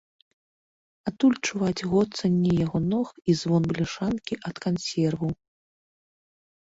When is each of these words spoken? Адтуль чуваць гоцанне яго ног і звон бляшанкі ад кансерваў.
Адтуль 1.11 1.35
чуваць 1.49 1.85
гоцанне 1.91 2.51
яго 2.65 2.77
ног 2.91 3.07
і 3.29 3.37
звон 3.43 3.61
бляшанкі 3.75 4.33
ад 4.51 4.55
кансерваў. 4.67 5.31